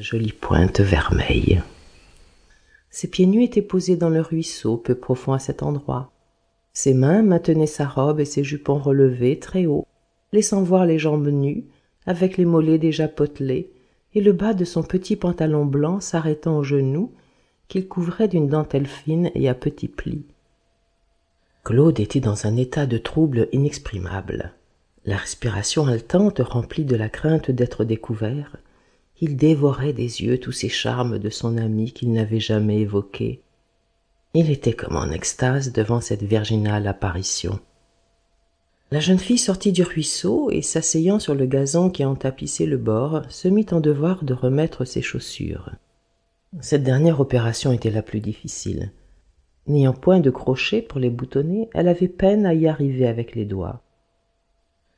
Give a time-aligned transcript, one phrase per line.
[0.00, 1.60] jolie pointe vermeille.
[2.88, 6.12] Ses pieds nus étaient posés dans le ruisseau, peu profond à cet endroit.
[6.72, 9.86] Ses mains maintenaient sa robe et ses jupons relevés très haut,
[10.32, 11.66] laissant voir les jambes nues,
[12.06, 13.70] avec les mollets déjà potelés,
[14.14, 17.12] et le bas de son petit pantalon blanc s'arrêtant aux genoux,
[17.68, 20.24] qu'il couvrait d'une dentelle fine et à petits plis.
[21.64, 24.54] Claude était dans un état de trouble inexprimable.
[25.04, 28.56] La respiration haletante, remplie de la crainte d'être découvert,
[29.20, 33.42] il dévorait des yeux tous ces charmes de son ami qu'il n'avait jamais évoqués.
[34.34, 37.60] Il était comme en extase devant cette virginale apparition.
[38.90, 42.76] La jeune fille sortit du ruisseau et, s'asseyant sur le gazon qui en tapissait le
[42.76, 45.70] bord, se mit en devoir de remettre ses chaussures.
[46.60, 48.92] Cette dernière opération était la plus difficile.
[49.66, 53.44] N'ayant point de crochet pour les boutonner, elle avait peine à y arriver avec les
[53.44, 53.82] doigts.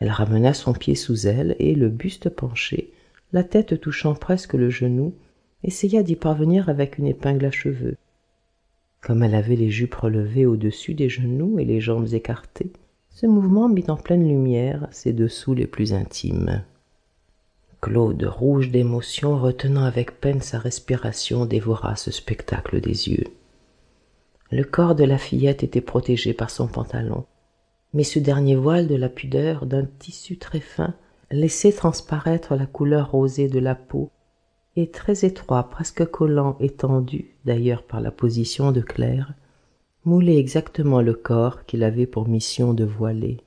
[0.00, 2.92] Elle ramena son pied sous elle et, le buste penché,
[3.32, 5.14] la tête touchant presque le genou,
[5.64, 7.96] essaya d'y parvenir avec une épingle à cheveux.
[9.00, 12.72] Comme elle avait les jupes relevées au-dessus des genoux et les jambes écartées,
[13.10, 16.62] ce mouvement mit en pleine lumière ses dessous les plus intimes.
[17.80, 23.26] Claude, rouge d'émotion, retenant avec peine sa respiration, dévora ce spectacle des yeux.
[24.50, 27.24] Le corps de la fillette était protégé par son pantalon,
[27.94, 30.94] mais ce dernier voile de la pudeur, d'un tissu très fin,
[31.30, 34.10] laissait transparaître la couleur rosée de la peau,
[34.76, 39.34] et très étroit, presque collant et tendu, d'ailleurs par la position de Claire,
[40.04, 43.38] moulait exactement le corps qu'il avait pour mission de voiler.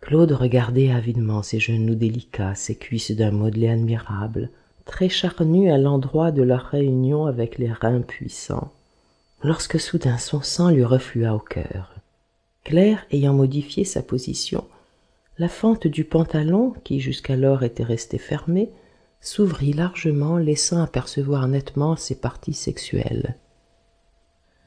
[0.00, 4.50] Claude regardait avidement ses genoux délicats, ses cuisses d'un modelé admirable,
[4.86, 8.72] très charnues à l'endroit de leur réunion avec les reins puissants,
[9.44, 11.94] lorsque soudain son sang lui reflua au cœur.
[12.64, 14.64] Claire, ayant modifié sa position,
[15.40, 18.68] la fente du pantalon, qui jusqu'alors était restée fermée,
[19.22, 23.36] s'ouvrit largement, laissant apercevoir nettement ses parties sexuelles.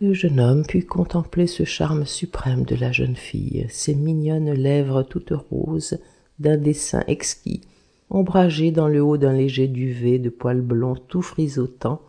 [0.02, 5.04] Le jeune homme put contempler ce charme suprême de la jeune fille, ses mignonnes lèvres
[5.04, 6.00] toutes roses,
[6.40, 7.62] d'un dessin exquis,
[8.10, 12.02] ombragées dans le haut d'un léger duvet de poils blonds tout frisottant,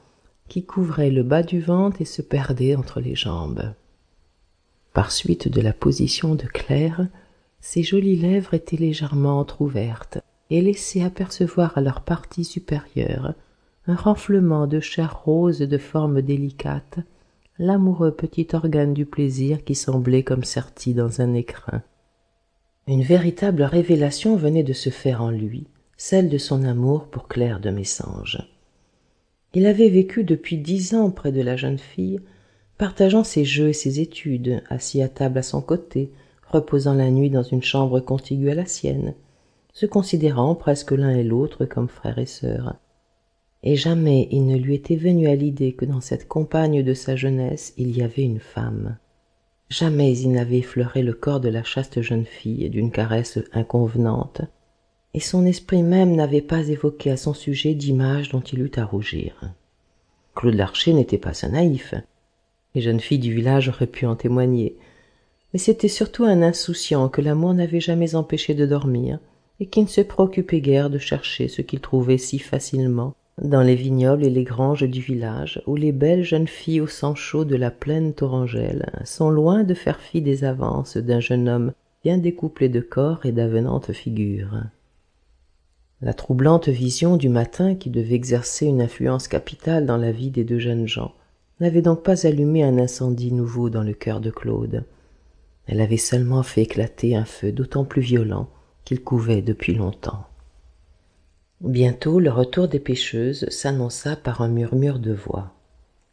[0.49, 3.75] qui couvrait le bas du ventre et se perdait entre les jambes.
[4.95, 7.09] Par suite de la position de Claire,
[7.65, 10.19] ses jolies lèvres étaient légèrement entr'ouvertes
[10.51, 13.33] et laissaient apercevoir à leur partie supérieure
[13.87, 16.99] un renflement de chair rose de forme délicate,
[17.59, 21.83] l'amoureux petit organe du plaisir qui semblait comme serti dans un écrin.
[22.87, 27.61] Une véritable révélation venait de se faire en lui, celle de son amour pour Claire
[27.61, 28.47] de Messange.
[29.55, 32.21] Il avait vécu depuis dix ans près de la jeune fille,
[32.77, 36.11] partageant ses jeux et ses études, assis à table à son côté,
[36.55, 39.15] reposant la nuit dans une chambre contiguë à la sienne,
[39.73, 42.77] se considérant presque l'un et l'autre comme frère et sœur.
[43.65, 47.17] Et jamais il ne lui était venu à l'idée que dans cette compagne de sa
[47.17, 48.99] jeunesse il y avait une femme.
[49.69, 54.43] Jamais il n'avait effleuré le corps de la chaste jeune fille d'une caresse inconvenante,
[55.15, 58.85] et son esprit même n'avait pas évoqué à son sujet d'image dont il eût à
[58.85, 59.41] rougir.
[60.35, 61.95] Claude Larcher n'était pas un naïf.
[62.75, 64.77] Les jeunes filles du village auraient pu en témoigner
[65.55, 69.21] mais c'était surtout un insouciant que l'amour n'avait jamais empêché de dormir,
[69.61, 73.77] et qui ne se préoccupait guère de chercher ce qu'il trouvait si facilement dans les
[73.77, 77.55] vignobles et les granges du village, où les belles jeunes filles au sang chaud de
[77.55, 81.73] la plaine torangelle sont loin de faire fi des avances d'un jeune homme
[82.03, 84.61] bien découplé de corps et d'avenante figure.
[86.01, 90.45] La troublante vision du matin qui devait exercer une influence capitale dans la vie des
[90.45, 91.13] deux jeunes gens
[91.61, 94.85] n'avait donc pas allumé un incendie nouveau dans le cœur de Claude.
[95.67, 98.49] Elle avait seulement fait éclater un feu d'autant plus violent
[98.85, 100.27] qu'il couvait depuis longtemps.
[101.61, 105.55] Bientôt le retour des pêcheuses s'annonça par un murmure de voix.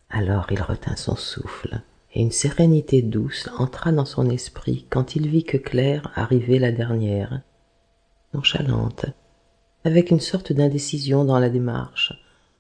[0.09, 1.81] Alors il retint son souffle,
[2.13, 6.71] et une sérénité douce entra dans son esprit quand il vit que Claire arrivait la
[6.71, 7.41] dernière,
[8.33, 9.05] nonchalante,
[9.83, 12.13] avec une sorte d'indécision dans la démarche,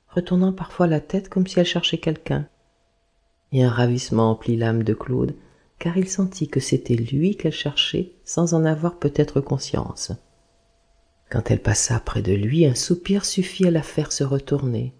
[0.09, 2.47] retournant parfois la tête comme si elle cherchait quelqu'un.
[3.53, 5.33] Et un ravissement emplit l'âme de Claude,
[5.81, 10.11] car il sentit que c'était lui qu'elle cherchait sans en avoir peut-être conscience.
[11.31, 14.93] Quand elle passa près de lui, un soupir suffit à la faire se retourner.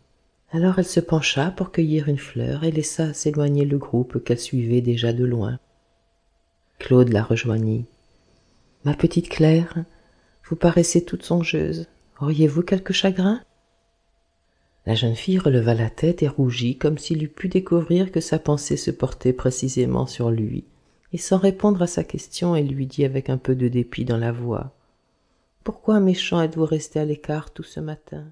[0.52, 4.82] Alors elle se pencha pour cueillir une fleur et laissa s'éloigner le groupe qu'elle suivait
[4.82, 5.60] déjà de loin.
[6.80, 7.86] Claude la rejoignit.
[8.84, 9.86] Ma petite Claire,
[10.50, 11.86] vous paraissez toute songeuse.
[12.20, 13.40] Auriez-vous quelque chagrin?
[14.86, 18.40] La jeune fille releva la tête et rougit comme s'il eût pu découvrir que sa
[18.40, 20.66] pensée se portait précisément sur lui.
[21.14, 24.18] Et sans répondre à sa question elle lui dit avec un peu de dépit dans
[24.18, 24.74] la voix
[25.64, 28.26] pourquoi méchant êtes-vous resté à l'écart tout ce matin?